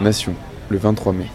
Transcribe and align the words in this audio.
Nation, 0.00 0.34
le 0.68 0.78
23 0.78 1.12
mai. 1.12 1.26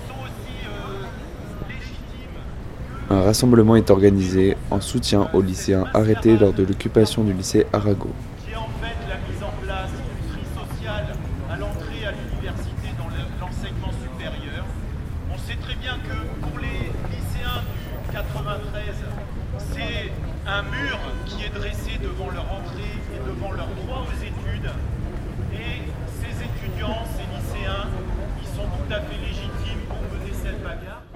Un 3.10 3.22
rassemblement 3.24 3.76
est 3.76 3.90
organisé 3.90 4.56
en 4.70 4.80
soutien 4.80 5.28
aux 5.34 5.42
lycéens 5.42 5.86
arrêtés 5.94 6.38
lors 6.38 6.54
de 6.54 6.64
l'occupation 6.64 7.24
du 7.24 7.34
lycée 7.34 7.66
Arago. 7.74 8.10
qui 8.46 8.52
est 8.52 8.54
fait 8.54 8.96
la 9.10 9.18
mise 9.28 9.44
en 9.44 9.52
place 9.62 9.90
du 9.92 10.32
tri 10.32 10.42
social 10.56 11.06
à 11.52 11.58
l'entrée 11.58 12.06
à 12.08 12.12
l'université 12.12 12.88
dans 12.98 13.10
le- 13.12 13.28
l'enseignement 13.42 13.92
supérieur. 14.00 14.64
On 15.34 15.38
sait 15.38 15.58
très 15.60 15.76
bien 15.76 15.98
que 16.08 16.16
pour 16.46 16.58
les 16.60 16.88
lycéens 17.12 17.64
du 18.08 18.12
93, 18.16 18.96
c'est 19.76 20.12
un 20.48 20.62
mur 20.64 20.98
qui 21.26 21.44
est 21.44 21.54
dressé 21.54 22.00
devant 22.02 22.32
leur 22.32 22.46
entrée 22.48 22.96
et 23.12 23.20
devant 23.28 23.51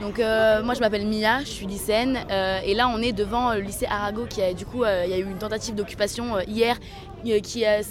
Donc 0.05 0.20
euh, 0.20 0.62
moi 0.62 0.76
je 0.76 0.82
m'appelle 0.82 1.08
Mia, 1.08 1.40
je 1.40 1.48
suis 1.50 1.66
lycéenne 1.66 2.20
euh, 2.30 2.59
et 2.63 2.76
là 2.76 2.88
on 2.94 3.02
est 3.02 3.12
devant 3.12 3.50
euh, 3.50 3.55
le 3.55 3.62
lycée 3.62 3.88
Arago 3.90 4.27
qui 4.30 4.40
a 4.40 4.54
du 4.54 4.63
coup 4.63 4.84
il 4.86 5.09
y 5.09 5.13
a 5.13 5.18
eu 5.18 5.23
une 5.23 5.40
tentative 5.40 5.73
d'occupation 5.73 6.40
hier 6.48 6.77
qui, 7.23 7.34
a- 7.66 7.82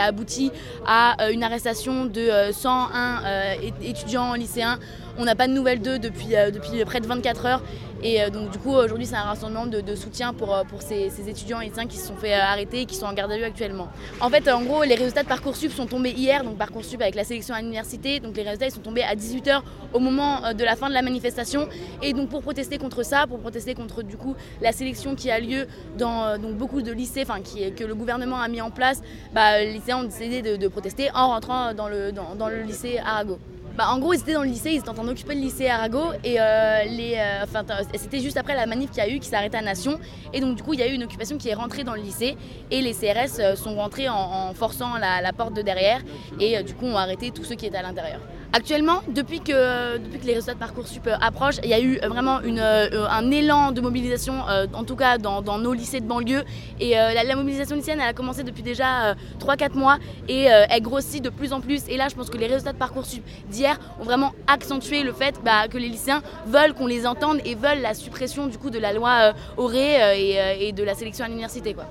abouti 0.00 0.50
à 0.84 1.30
une 1.30 1.44
arrestation 1.44 2.06
de 2.06 2.20
euh, 2.22 2.52
101 2.52 3.22
euh, 3.24 3.54
é- 3.62 3.88
étudiants 3.88 4.34
lycéens. 4.34 4.80
On 5.20 5.24
n'a 5.24 5.34
pas 5.34 5.48
de 5.48 5.52
nouvelles 5.52 5.82
d'eux 5.82 5.98
depuis, 5.98 6.36
euh, 6.36 6.52
près 6.86 7.00
de 7.00 7.06
24 7.06 7.46
heures 7.46 7.62
et 8.04 8.22
euh, 8.22 8.30
donc 8.30 8.50
du 8.50 8.58
coup 8.58 8.70
aujourd'hui 8.70 9.04
c'est 9.04 9.16
un 9.16 9.22
rassemblement 9.22 9.66
de, 9.66 9.94
soutien 9.96 10.32
pour, 10.32 10.54
euh, 10.54 10.62
pour 10.62 10.80
ces, 10.80 11.10
étudiants 11.28 11.58
qui 11.88 11.96
se 11.96 12.06
sont 12.06 12.14
fait 12.14 12.34
arrêter 12.34 12.82
et 12.82 12.86
qui 12.86 12.94
sont 12.94 13.06
en 13.06 13.12
garde 13.12 13.32
à 13.32 13.36
vue 13.36 13.42
actuellement. 13.42 13.88
En 14.20 14.30
fait 14.30 14.48
en 14.48 14.62
gros 14.62 14.84
les 14.84 14.94
résultats 14.94 15.24
de 15.24 15.28
Parcoursup 15.28 15.72
sont 15.72 15.86
tombés 15.86 16.12
hier, 16.12 16.44
donc 16.44 16.56
Parcoursup 16.56 17.02
avec 17.02 17.16
la 17.16 17.24
sélection 17.24 17.52
à 17.56 17.60
l'université, 17.60 18.20
donc 18.20 18.36
les 18.36 18.44
résultats 18.44 18.66
ils 18.66 18.70
sont 18.70 18.80
tombés 18.80 19.02
à 19.02 19.16
18h 19.16 19.62
au 19.92 19.98
moment 19.98 20.52
de 20.54 20.62
la 20.64 20.76
fin 20.76 20.88
de 20.88 20.94
la 20.94 21.02
manifestation. 21.02 21.68
Et 22.00 22.12
donc 22.12 22.28
pour 22.28 22.42
protester 22.42 22.78
contre 22.78 23.02
ça, 23.02 23.26
pour 23.26 23.40
protester 23.40 23.74
contre 23.74 24.04
du 24.04 24.16
coup 24.16 24.36
la 24.62 24.70
sélection 24.70 25.16
qui 25.16 25.32
a 25.32 25.40
lieu 25.40 25.66
dans 25.98 26.38
beaucoup 26.38 26.80
de 26.80 26.92
lycées, 26.92 27.24
enfin 27.28 27.40
que 27.42 27.82
le 27.82 27.94
gouvernement 27.96 28.40
a 28.40 28.46
mis 28.46 28.60
en 28.60 28.70
place, 28.70 29.02
bah, 29.34 29.58
les 29.58 29.72
lycéens 29.72 29.98
ont 29.98 30.04
décidé 30.04 30.42
de, 30.42 30.68
protester 30.68 31.10
en 31.12 31.28
rentrant 31.28 31.74
dans 31.74 31.88
le, 31.88 32.12
dans 32.12 32.48
le 32.48 32.62
lycée 32.62 32.98
Arago. 33.04 33.38
Bah, 33.78 33.90
en 33.92 34.00
gros, 34.00 34.12
ils 34.12 34.18
étaient 34.18 34.32
dans 34.32 34.42
le 34.42 34.48
lycée, 34.48 34.72
ils 34.72 34.78
étaient 34.78 34.88
en 34.88 34.94
train 34.94 35.04
d'occuper 35.04 35.36
le 35.36 35.40
lycée 35.40 35.68
Arago 35.68 36.00
et 36.24 36.40
euh, 36.40 36.42
euh, 36.84 37.44
enfin, 37.44 37.62
t- 37.62 37.96
c'était 37.96 38.18
juste 38.18 38.36
après 38.36 38.56
la 38.56 38.66
manif 38.66 38.90
qu'il 38.90 38.98
y 39.04 39.06
a 39.06 39.08
eu 39.08 39.20
qui 39.20 39.28
s'est 39.28 39.36
arrêtée 39.36 39.56
à 39.56 39.62
Nation. 39.62 40.00
Et 40.32 40.40
donc, 40.40 40.56
du 40.56 40.64
coup, 40.64 40.74
il 40.74 40.80
y 40.80 40.82
a 40.82 40.88
eu 40.88 40.94
une 40.94 41.04
occupation 41.04 41.38
qui 41.38 41.48
est 41.48 41.54
rentrée 41.54 41.84
dans 41.84 41.94
le 41.94 42.00
lycée 42.00 42.36
et 42.72 42.82
les 42.82 42.92
CRS 42.92 43.38
euh, 43.38 43.54
sont 43.54 43.76
rentrés 43.76 44.08
en, 44.08 44.52
forçant 44.52 44.96
la, 44.96 45.20
la 45.20 45.32
porte 45.32 45.54
de 45.54 45.62
derrière 45.62 46.00
et 46.40 46.60
du 46.64 46.74
coup, 46.74 46.86
ont 46.86 46.96
arrêté 46.96 47.30
tous 47.30 47.44
ceux 47.44 47.54
qui 47.54 47.66
étaient 47.66 47.76
à 47.76 47.82
l'intérieur. 47.82 48.18
Actuellement, 48.50 49.02
depuis 49.08 49.40
que, 49.40 49.98
depuis 49.98 50.20
que 50.20 50.24
les 50.24 50.32
résultats 50.32 50.54
de 50.54 50.58
Parcoursup 50.58 51.06
euh, 51.06 51.16
approchent, 51.20 51.58
il 51.62 51.68
y 51.68 51.74
a 51.74 51.80
eu 51.80 51.98
vraiment 51.98 52.40
une, 52.40 52.60
euh, 52.60 53.06
un 53.10 53.30
élan 53.30 53.72
de 53.72 53.82
mobilisation, 53.82 54.48
euh, 54.48 54.66
en 54.72 54.84
tout 54.84 54.96
cas 54.96 55.18
dans, 55.18 55.42
dans 55.42 55.58
nos 55.58 55.74
lycées 55.74 56.00
de 56.00 56.06
banlieue. 56.06 56.44
Et 56.80 56.92
la, 56.92 57.24
la 57.24 57.36
mobilisation 57.36 57.76
lycéenne, 57.76 58.00
elle 58.00 58.08
a 58.08 58.14
commencé 58.14 58.44
depuis 58.44 58.62
déjà 58.62 59.10
euh, 59.10 59.14
3-4 59.38 59.74
mois 59.74 59.98
et 60.28 60.44
elle 60.44 60.80
grossit 60.80 61.22
de 61.22 61.28
plus 61.28 61.52
en 61.52 61.60
plus. 61.60 61.86
Et 61.88 61.98
là, 61.98 62.08
je 62.08 62.14
pense 62.14 62.30
que 62.30 62.38
les 62.38 62.46
résultats 62.46 62.72
de 62.72 62.78
Parcoursup 62.78 63.22
d'hier 63.50 63.78
ont 64.00 64.04
vraiment 64.04 64.32
accentué 64.46 65.02
le 65.02 65.12
fait 65.12 65.34
bah, 65.44 65.68
que 65.68 65.76
les 65.76 65.88
lycéens 65.88 66.22
veulent 66.46 66.72
qu'on 66.72 66.86
les 66.86 67.06
entende 67.06 67.40
et 67.44 67.54
veulent 67.54 67.82
la 67.82 67.92
suppression 67.92 68.46
du 68.46 68.56
coup 68.56 68.70
de 68.70 68.78
la 68.78 68.94
loi 68.94 69.34
Auré 69.58 69.96
et, 70.18 70.68
et 70.68 70.72
de 70.72 70.82
la 70.84 70.94
sélection 70.94 71.26
à 71.26 71.28
l'université. 71.28 71.74
quoi. 71.74 71.84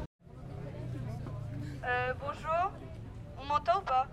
Euh, 1.86 2.14
bonjour, 2.20 2.72
on 3.42 3.46
m'entend 3.46 3.80
ou 3.80 3.86
pas? 3.86 4.08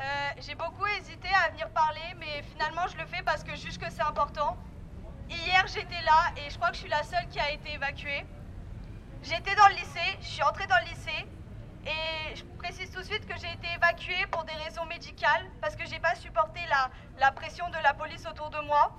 Euh, 0.00 0.30
J'ai 0.38 0.54
beaucoup 0.54 0.86
hésité 0.86 1.28
à 1.44 1.50
venir 1.50 1.68
parler, 1.70 2.14
mais 2.18 2.42
finalement 2.42 2.86
je 2.88 2.96
le 2.96 3.04
fais 3.06 3.22
parce 3.22 3.44
que 3.44 3.54
juge 3.54 3.78
que 3.78 3.90
c'est 3.90 4.02
important. 4.02 4.56
Hier 5.28 5.64
j'étais 5.66 6.00
là 6.02 6.32
et 6.36 6.48
je 6.50 6.56
crois 6.56 6.68
que 6.70 6.74
je 6.76 6.80
suis 6.80 6.88
la 6.90 7.02
seule 7.02 7.28
qui 7.28 7.38
a 7.38 7.50
été 7.50 7.72
évacuée. 7.74 8.24
J'étais 9.22 9.54
dans 9.54 9.68
le 9.68 9.74
lycée, 9.74 10.18
je 10.22 10.26
suis 10.26 10.42
entrée 10.42 10.66
dans 10.66 10.78
le 10.78 10.86
lycée 10.88 11.26
et 11.86 12.34
je 12.34 12.44
précise 12.58 12.90
tout 12.90 13.00
de 13.00 13.04
suite 13.04 13.26
que 13.26 13.38
j'ai 13.38 13.52
été 13.52 13.68
évacuée 13.74 14.26
pour 14.30 14.44
des 14.44 14.54
raisons 14.54 14.86
médicales 14.86 15.44
parce 15.60 15.76
que 15.76 15.84
j'ai 15.86 15.98
pas 15.98 16.14
supporté 16.14 16.60
la, 16.70 16.90
la 17.18 17.30
pression 17.32 17.68
de 17.68 17.76
la 17.82 17.92
police 17.92 18.24
autour 18.26 18.48
de 18.50 18.58
moi. 18.60 18.96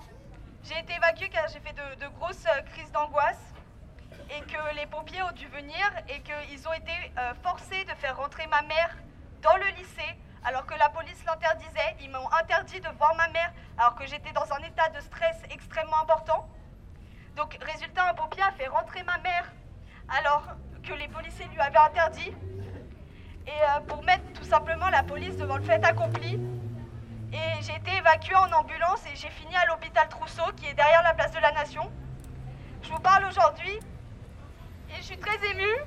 J'ai 0.64 0.78
été 0.78 0.94
évacuée 0.94 1.30
car 1.30 1.48
j'ai 1.48 1.60
fait 1.60 1.74
de, 1.74 1.96
de 2.06 2.08
grosses 2.20 2.46
euh, 2.46 2.62
crises 2.74 2.92
d'angoisse 2.92 3.42
et 4.30 4.42
que 4.42 4.76
les 4.76 4.86
pompiers 4.86 5.24
ont 5.24 5.32
dû 5.32 5.48
venir 5.48 5.84
et 6.08 6.22
qu'ils 6.22 6.68
ont 6.68 6.74
été 6.74 6.94
euh, 7.18 7.34
forcés 7.42 7.84
de 7.86 7.94
faire 7.96 8.16
rentrer 8.18 8.46
ma 8.48 8.62
mère 8.62 8.96
dans 9.42 9.56
le 9.58 9.66
lycée 9.80 10.16
alors 10.44 10.66
que 10.66 10.74
la 10.76 10.90
police 10.90 11.24
l'interdisait. 11.26 11.96
Ils 12.02 12.10
m'ont 12.10 12.32
interdit 12.40 12.80
de 12.80 12.90
voir 12.98 13.16
ma 13.16 13.28
mère 13.30 13.52
alors 13.78 13.96
que 13.96 14.06
j'étais 14.06 14.32
dans 14.32 14.52
un 14.54 14.60
état 14.60 14.90
de 14.90 15.00
stress 15.02 15.38
extrêmement 15.50 16.02
important. 16.02 16.48
Donc 17.36 17.58
résultat, 17.62 18.10
un 18.10 18.14
pompier 18.14 18.44
a 18.44 18.52
fait 18.52 18.68
rentrer 18.68 19.04
ma 19.04 19.18
mère 19.20 19.52
alors 20.10 20.44
que 20.84 20.94
les 20.94 21.08
policiers 21.08 21.46
lui 21.48 21.60
avaient 21.60 21.78
interdit. 21.78 22.34
Et 23.48 23.50
euh, 23.50 23.80
pour 23.88 24.04
mettre 24.04 24.32
tout 24.34 24.44
simplement 24.44 24.90
la 24.90 25.04
police 25.04 25.38
devant 25.38 25.58
le 25.58 25.64
fait 25.64 25.84
accompli. 25.84 26.40
Et 27.34 27.62
j'ai 27.62 27.76
été 27.76 27.96
évacuée 27.96 28.36
en 28.36 28.52
ambulance 28.52 29.06
et 29.06 29.16
j'ai 29.16 29.30
fini 29.30 29.56
à 29.56 29.66
l'hôpital 29.68 30.08
Trousseau 30.10 30.52
qui 30.58 30.66
est 30.66 30.74
derrière 30.74 31.02
la 31.04 31.14
place 31.14 31.32
de 31.32 31.40
la 31.40 31.52
Nation. 31.54 31.90
Je 32.84 32.90
vous 32.90 33.00
parle 33.00 33.26
aujourd'hui 33.26 33.80
et 34.90 34.96
je 34.98 35.04
suis 35.04 35.18
très 35.18 35.38
émue 35.52 35.78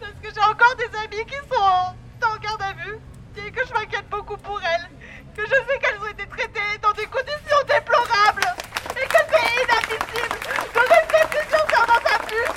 parce 0.00 0.12
que 0.12 0.32
j'ai 0.32 0.40
encore 0.40 0.74
des 0.76 0.96
amis 0.96 1.26
qui 1.26 1.36
sont 1.48 1.94
en, 2.22 2.34
en 2.34 2.38
garde 2.38 2.62
à 2.62 2.72
vue 2.72 2.98
et 3.36 3.50
que 3.50 3.66
je 3.66 3.72
m'inquiète 3.72 4.08
beaucoup 4.10 4.36
pour 4.36 4.60
elles, 4.62 4.88
que 5.34 5.42
je 5.42 5.54
sais 5.54 5.78
qu'elles 5.80 6.00
ont 6.00 6.08
été 6.08 6.26
traitées 6.26 6.78
dans 6.82 6.92
des 6.92 7.06
conditions 7.06 7.62
déplorables 7.66 8.54
et 8.90 9.06
que 9.06 9.20
c'est 9.30 9.62
inadmissible 9.62 10.38
de 10.74 10.80
rester 10.80 11.22
plusieurs 11.30 11.80
heures 11.80 11.86
dans 11.86 12.02
ta 12.02 12.18
bus 12.26 12.52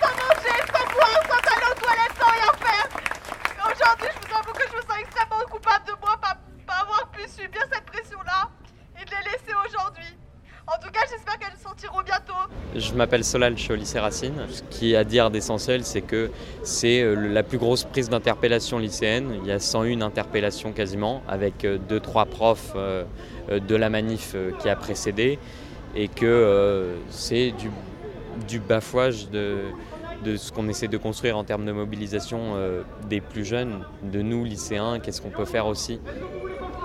sans 0.00 0.14
manger, 0.16 0.58
sans 0.72 0.92
boire, 0.92 1.22
sans 1.28 1.52
aller 1.52 1.66
aux 1.70 1.80
toilettes, 1.80 2.16
sans 2.18 2.30
rien 2.30 2.52
faire. 2.60 2.88
Aujourd'hui, 3.70 4.08
je 4.14 4.28
vous 4.28 4.34
avoue 4.34 4.52
que 4.52 4.68
je 4.70 4.76
me 4.76 4.82
sens 4.82 4.98
extrêmement 4.98 5.44
coupable 5.50 5.84
de 5.86 5.92
moi 6.00 6.16
pas, 6.20 6.36
pas 6.66 6.80
avoir 6.82 7.10
pu 7.10 7.22
subir 7.28 7.62
cette 7.72 7.84
pression-là 7.86 8.48
et 9.00 9.04
de 9.04 9.10
les 9.10 9.30
laisser 9.30 9.54
aujourd'hui. 9.66 10.21
En 10.66 10.80
tout 10.80 10.90
cas, 10.92 11.00
j'espère 11.10 11.38
qu'elles 11.38 11.58
sortiront 11.62 12.02
bientôt. 12.04 12.32
Je 12.74 12.94
m'appelle 12.94 13.24
Solal, 13.24 13.56
je 13.56 13.62
suis 13.62 13.72
au 13.72 13.76
lycée 13.76 13.98
Racine. 13.98 14.34
Ce 14.50 14.62
qui 14.70 14.92
est 14.92 14.96
à 14.96 15.04
dire 15.04 15.30
d'essentiel, 15.30 15.84
c'est 15.84 16.00
que 16.02 16.30
c'est 16.62 17.02
euh, 17.02 17.14
la 17.14 17.42
plus 17.42 17.58
grosse 17.58 17.84
prise 17.84 18.08
d'interpellation 18.08 18.78
lycéenne. 18.78 19.38
Il 19.42 19.48
y 19.48 19.52
a 19.52 19.58
101 19.58 20.00
interpellations 20.00 20.72
quasiment, 20.72 21.22
avec 21.28 21.64
2-3 21.64 22.26
profs 22.26 22.72
euh, 22.76 23.04
euh, 23.50 23.58
de 23.58 23.74
la 23.74 23.90
manif 23.90 24.32
euh, 24.34 24.52
qui 24.60 24.68
a 24.68 24.76
précédé, 24.76 25.38
et 25.94 26.08
que 26.08 26.26
euh, 26.26 26.96
c'est 27.10 27.52
du, 28.48 28.58
bafouage 28.60 29.28
de, 29.30 29.56
ce 30.36 30.52
qu'on 30.52 30.68
essaie 30.68 30.88
de 30.88 30.96
construire 30.96 31.36
en 31.36 31.44
termes 31.44 31.66
de 31.66 31.72
mobilisation 31.72 32.54
euh, 32.54 32.82
des 33.08 33.20
plus 33.20 33.44
jeunes, 33.44 33.84
de 34.02 34.22
nous 34.22 34.44
lycéens, 34.44 35.00
qu'est-ce 35.00 35.20
qu'on 35.20 35.30
peut 35.30 35.44
faire 35.44 35.66
aussi. 35.66 36.00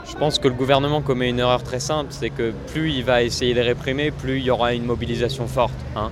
Je 0.10 0.16
pense 0.16 0.40
que 0.40 0.48
le 0.48 0.54
gouvernement 0.54 1.02
commet 1.02 1.30
une 1.30 1.40
erreur 1.40 1.64
très 1.64 1.80
simple, 1.80 2.12
c'est 2.12 2.30
que 2.30 2.54
plus 2.72 2.92
il 2.92 3.04
va 3.04 3.24
essayer 3.24 3.54
de 3.54 3.62
réprimer, 3.62 4.12
plus 4.12 4.38
il 4.38 4.46
y 4.46 4.50
aura 4.50 4.74
une 4.74 4.86
mobilisation 4.86 5.48
forte. 5.48 5.74
hein. 5.96 6.12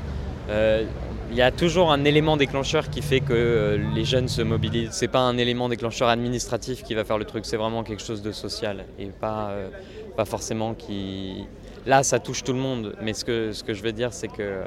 Euh, 0.50 0.86
il 1.32 1.38
y 1.38 1.42
a 1.42 1.50
toujours 1.52 1.92
un 1.92 2.06
élément 2.06 2.38
déclencheur 2.38 2.90
qui 2.90 3.02
fait 3.02 3.20
que 3.20 3.34
euh, 3.34 3.78
les 3.96 4.06
jeunes 4.06 4.28
se 4.28 4.42
mobilisent. 4.44 4.92
C'est 4.92 5.08
pas 5.08 5.20
un 5.20 5.38
élément 5.38 5.70
déclencheur 5.70 6.08
administratif 6.08 6.84
qui 6.84 6.94
va 6.94 7.04
faire 7.04 7.18
le 7.18 7.26
truc, 7.26 7.46
c'est 7.46 7.58
vraiment 7.58 7.84
quelque 7.84 8.04
chose 8.04 8.22
de 8.22 8.32
social 8.32 8.86
et 9.00 9.08
pas, 9.08 9.50
euh, 9.50 9.70
pas 10.16 10.26
forcément 10.26 10.76
qui. 10.76 11.46
Là, 11.86 12.04
ça 12.04 12.20
touche 12.20 12.44
tout 12.44 12.54
le 12.54 12.60
monde, 12.60 12.96
mais 13.02 13.14
ce 13.14 13.26
que, 13.26 13.54
ce 13.54 13.64
que 13.64 13.74
je 13.74 13.82
veux 13.82 13.92
dire, 13.92 14.14
c'est 14.14 14.28
que. 14.28 14.62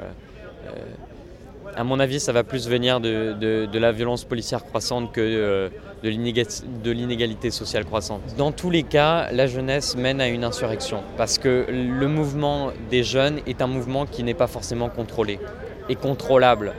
À 1.79 1.85
mon 1.85 1.97
avis, 2.01 2.19
ça 2.19 2.33
va 2.33 2.43
plus 2.43 2.67
venir 2.67 2.99
de, 2.99 3.69
la 3.71 3.93
violence 3.93 4.25
policière 4.25 4.65
croissante 4.65 5.13
que 5.13 5.21
euh, 5.21 5.69
de 6.03 6.09
l'inéga- 6.09 6.61
de 6.83 6.91
l'inégalité 6.91 7.51
sociale 7.51 7.85
croissante. 7.85 8.35
Dans 8.35 8.51
tous 8.51 8.69
les 8.69 8.83
cas, 8.83 9.31
la 9.31 9.47
jeunesse 9.47 9.95
mène 9.95 10.19
à 10.19 10.27
une 10.27 10.43
insurrection 10.43 11.05
parce 11.15 11.37
que 11.37 11.67
le 11.69 12.07
mouvement 12.09 12.73
des 12.89 13.05
jeunes 13.05 13.39
est 13.47 13.61
un 13.61 13.67
mouvement 13.67 14.05
qui 14.05 14.23
n'est 14.23 14.33
pas 14.33 14.47
forcément 14.47 14.89
contrôlé 14.89 15.39
et 15.87 15.95
contrôlable. 15.95 16.73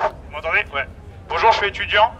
Vous 0.00 0.32
m'entendez? 0.32 0.64
Ouais. 0.74 0.86
Bonjour, 1.28 1.52
je 1.52 1.58
suis 1.58 1.68
étudiant. 1.68 2.10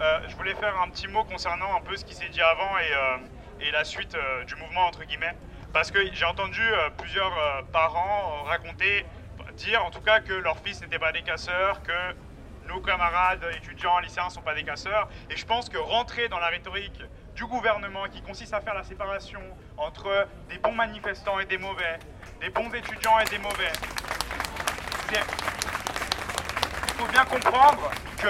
Euh, 0.00 0.18
je 0.30 0.36
voulais 0.36 0.54
faire 0.54 0.72
un 0.82 0.88
petit 0.88 1.08
mot 1.08 1.24
concernant 1.24 1.76
un 1.76 1.82
peu 1.86 1.94
ce 1.94 2.06
qui 2.06 2.14
s'est 2.14 2.30
dit 2.32 2.40
avant 2.40 2.78
et, 2.78 3.66
euh, 3.66 3.70
la 3.70 3.84
suite 3.84 4.16
du 4.46 4.54
mouvement, 4.56 4.86
entre 4.86 5.04
guillemets. 5.04 5.36
Parce 5.72 5.90
que 5.90 5.98
j'ai 6.12 6.24
entendu 6.24 6.60
euh, 6.60 6.90
plusieurs 6.98 7.32
euh, 7.32 7.62
parents 7.72 8.40
euh, 8.44 8.48
raconter, 8.48 9.06
dire 9.54 9.84
en 9.84 9.90
tout 9.90 10.00
cas 10.00 10.20
que 10.20 10.32
leurs 10.32 10.58
fils 10.58 10.80
n'étaient 10.80 10.98
pas 10.98 11.12
des 11.12 11.22
casseurs, 11.22 11.82
que 11.82 11.92
nos 12.66 12.80
camarades 12.80 13.44
étudiants, 13.56 13.98
lycéens 14.00 14.26
ne 14.26 14.30
sont 14.30 14.42
pas 14.42 14.54
des 14.54 14.64
casseurs. 14.64 15.08
Et 15.30 15.36
je 15.36 15.46
pense 15.46 15.68
que 15.68 15.78
rentrer 15.78 16.28
dans 16.28 16.40
la 16.40 16.48
rhétorique 16.48 17.00
du 17.36 17.46
gouvernement 17.46 18.04
qui 18.10 18.20
consiste 18.22 18.52
à 18.52 18.60
faire 18.60 18.74
la 18.74 18.82
séparation 18.82 19.40
entre 19.76 20.26
des 20.48 20.58
bons 20.58 20.74
manifestants 20.74 21.38
et 21.38 21.46
des 21.46 21.58
mauvais, 21.58 21.98
des 22.40 22.50
bons 22.50 22.70
étudiants 22.72 23.18
et 23.20 23.24
des 23.26 23.38
mauvais, 23.38 23.72
c'est 25.08 25.20
faut 26.98 27.06
bien 27.06 27.24
comprendre 27.24 27.90
que 28.18 28.28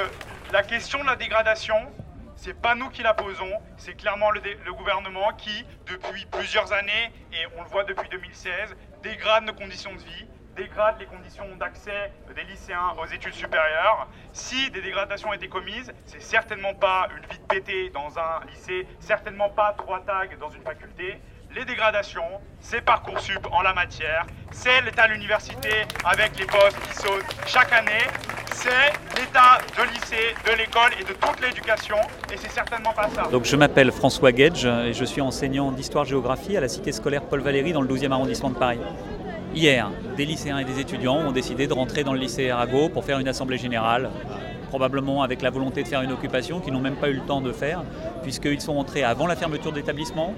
la 0.52 0.62
question 0.62 1.00
de 1.00 1.06
la 1.06 1.16
dégradation, 1.16 1.90
c'est 2.40 2.54
pas 2.54 2.74
nous 2.74 2.88
qui 2.88 3.02
la 3.02 3.12
posons, 3.12 3.52
c'est 3.76 3.94
clairement 3.94 4.30
le, 4.30 4.40
gouvernement 4.72 5.30
qui, 5.36 5.64
depuis 5.86 6.24
plusieurs 6.24 6.72
années, 6.72 7.12
et 7.32 7.46
on 7.58 7.62
le 7.62 7.68
voit 7.68 7.84
depuis 7.84 8.08
2016, 8.08 8.74
dégrade 9.02 9.44
nos 9.44 9.52
conditions 9.52 9.92
de 9.92 9.98
vie, 9.98 10.26
dégrade 10.56 10.98
les 10.98 11.04
conditions 11.04 11.44
d'accès 11.56 12.12
des 12.34 12.44
lycéens 12.44 12.94
aux 12.98 13.06
études 13.06 13.34
supérieures. 13.34 14.08
Si 14.32 14.70
des 14.70 14.80
dégradations 14.80 15.34
étaient 15.34 15.48
commises, 15.48 15.92
c'est 16.06 16.22
certainement 16.22 16.74
pas 16.74 17.08
une 17.14 17.26
vie 17.26 17.38
de 17.38 17.44
pété 17.44 17.90
dans 17.90 18.18
un 18.18 18.40
lycée, 18.48 18.86
certainement 19.00 19.50
pas 19.50 19.74
trois 19.76 20.00
tags 20.00 20.24
dans 20.40 20.50
une 20.50 20.62
faculté. 20.62 21.20
Les 21.54 21.66
dégradations, 21.66 22.40
c'est 22.60 22.80
Parcoursup 22.80 23.46
en 23.52 23.60
la 23.60 23.74
matière, 23.74 24.24
c'est 24.50 24.80
l'état 24.80 25.08
de 25.08 25.12
l'université 25.12 25.84
avec 26.04 26.38
les 26.38 26.46
postes 26.46 26.80
qui 26.88 26.94
sautent 26.94 27.36
chaque 27.46 27.72
année, 27.72 28.06
c'est 28.54 28.92
l'état 29.18 29.58
de 29.76 29.92
lycée, 29.92 30.34
de 30.44 30.56
l'école 30.56 30.92
et 31.00 31.04
de 31.04 31.12
toute 31.12 31.40
l'éducation, 31.42 31.96
et 32.32 32.36
c'est 32.36 32.50
certainement 32.50 32.92
pas 32.92 33.08
ça. 33.14 33.28
Donc 33.30 33.44
je 33.44 33.56
m'appelle 33.56 33.92
François 33.92 34.32
Gage 34.32 34.64
et 34.64 34.92
je 34.92 35.04
suis 35.04 35.20
enseignant 35.20 35.72
d'histoire-géographie 35.72 36.56
à 36.56 36.60
la 36.60 36.68
cité 36.68 36.92
scolaire 36.92 37.22
Paul 37.22 37.40
Valéry 37.40 37.72
dans 37.72 37.82
le 37.82 37.88
12e 37.88 38.12
arrondissement 38.12 38.50
de 38.50 38.56
Paris. 38.56 38.80
Hier, 39.54 39.90
des 40.16 40.24
lycéens 40.24 40.58
et 40.58 40.64
des 40.64 40.78
étudiants 40.78 41.16
ont 41.16 41.32
décidé 41.32 41.66
de 41.66 41.72
rentrer 41.72 42.04
dans 42.04 42.12
le 42.12 42.20
lycée 42.20 42.50
Arago 42.50 42.88
pour 42.88 43.04
faire 43.04 43.18
une 43.18 43.28
assemblée 43.28 43.58
générale, 43.58 44.10
probablement 44.70 45.22
avec 45.22 45.42
la 45.42 45.50
volonté 45.50 45.82
de 45.82 45.88
faire 45.88 46.00
une 46.00 46.12
occupation 46.12 46.60
qu'ils 46.60 46.72
n'ont 46.72 46.80
même 46.80 46.96
pas 46.96 47.10
eu 47.10 47.14
le 47.14 47.20
temps 47.20 47.42
de 47.42 47.52
faire, 47.52 47.82
puisqu'ils 48.22 48.60
sont 48.60 48.74
rentrés 48.74 49.02
avant 49.02 49.26
la 49.26 49.36
fermeture 49.36 49.72
de 49.72 49.76
l'établissement, 49.76 50.32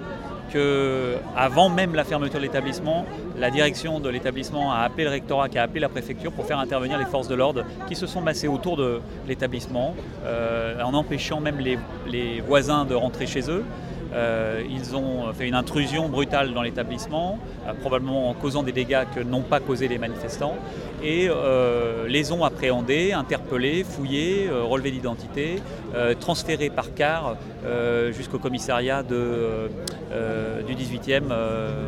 que 0.52 1.16
avant 1.36 1.68
même 1.68 1.94
la 1.94 2.04
fermeture 2.04 2.40
de 2.40 2.44
l'établissement, 2.44 3.06
la 3.38 3.50
direction 3.50 4.00
de 4.00 4.08
l'établissement 4.08 4.72
a 4.72 4.80
appelé 4.80 5.04
le 5.04 5.10
rectorat, 5.10 5.48
qui 5.48 5.58
a 5.58 5.62
appelé 5.62 5.80
la 5.80 5.88
préfecture 5.88 6.32
pour 6.32 6.44
faire 6.46 6.58
intervenir 6.58 6.98
les 6.98 7.06
forces 7.06 7.28
de 7.28 7.34
l'ordre 7.34 7.64
qui 7.86 7.94
se 7.94 8.06
sont 8.06 8.20
massées 8.20 8.48
autour 8.48 8.76
de 8.76 9.00
l'établissement, 9.28 9.94
euh, 10.24 10.82
en 10.82 10.94
empêchant 10.94 11.40
même 11.40 11.58
les 11.58 12.40
voisins 12.40 12.84
de 12.84 12.94
rentrer 12.94 13.26
chez 13.26 13.50
eux. 13.50 13.64
Euh, 14.12 14.62
ils 14.68 14.94
ont 14.94 15.32
fait 15.32 15.48
une 15.48 15.54
intrusion 15.54 16.08
brutale 16.08 16.52
dans 16.52 16.62
l'établissement, 16.62 17.38
euh, 17.66 17.72
probablement 17.80 18.28
en 18.28 18.34
causant 18.34 18.62
des 18.62 18.72
dégâts 18.72 19.04
que 19.14 19.20
n'ont 19.20 19.42
pas 19.42 19.60
causé 19.60 19.88
les 19.88 19.98
manifestants, 19.98 20.56
et 21.02 21.28
euh, 21.30 22.06
les 22.08 22.30
ont 22.32 22.44
appréhendés, 22.44 23.12
interpellés, 23.12 23.84
fouillés, 23.84 24.48
euh, 24.50 24.64
relevés 24.64 24.90
d'identité, 24.90 25.62
euh, 25.94 26.14
transférés 26.14 26.70
par 26.70 26.92
car 26.94 27.36
euh, 27.64 28.12
jusqu'au 28.12 28.38
commissariat 28.38 29.02
de, 29.02 29.70
euh, 30.12 30.62
du 30.62 30.74
18e 30.74 31.32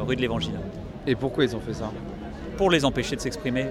rue 0.07 0.17
de 0.17 0.21
l'Évangile. 0.21 0.59
Et 1.07 1.15
pourquoi 1.15 1.45
ils 1.45 1.55
ont 1.55 1.61
fait 1.61 1.75
ça? 1.75 1.91
Pour 2.57 2.71
les 2.71 2.85
empêcher 2.85 3.17
de 3.17 3.21
s'exprimer, 3.21 3.67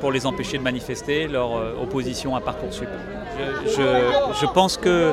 pour 0.00 0.12
les 0.12 0.26
empêcher 0.26 0.58
de 0.58 0.62
manifester 0.62 1.26
leur 1.26 1.50
opposition 1.82 2.36
à 2.36 2.40
Parcoursup. 2.40 2.88
Je, 3.66 3.70
je, 3.70 4.40
je 4.40 4.46
pense 4.46 4.76
que 4.76 5.12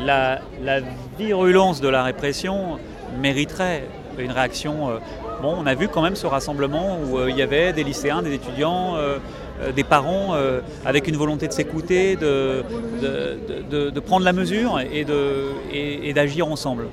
la, 0.00 0.40
virulence 1.18 1.80
de 1.80 1.88
la 1.88 2.02
répression 2.02 2.78
mériterait 3.20 3.84
une 4.18 4.30
réaction. 4.30 4.90
Euh, 4.90 4.98
bon, 5.42 5.54
on 5.58 5.66
a 5.66 5.74
vu 5.74 5.88
quand 5.88 6.02
même 6.02 6.16
ce 6.16 6.26
rassemblement 6.26 6.98
où 6.98 7.18
euh, 7.18 7.30
il 7.30 7.36
y 7.36 7.42
avait 7.42 7.72
des 7.72 7.84
lycéens, 7.84 8.22
des 8.22 8.34
étudiants, 8.34 8.96
euh, 8.96 9.18
des 9.74 9.84
parents 9.84 10.34
avec 10.84 11.06
une 11.06 11.16
volonté 11.16 11.46
de 11.46 11.52
s'écouter, 11.52 12.16
de, 12.16 12.64
prendre 14.00 14.24
la 14.24 14.32
mesure 14.32 14.80
et 14.80 16.12
d'agir 16.12 16.48
ensemble. 16.48 16.88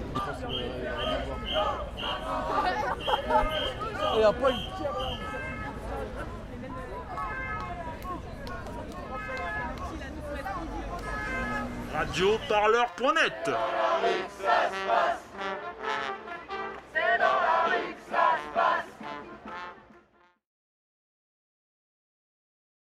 radioparleur.net. 12.01 13.49